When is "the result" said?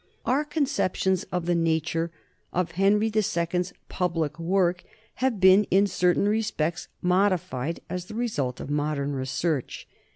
8.05-8.59